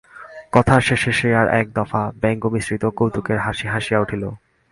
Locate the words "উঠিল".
4.01-4.23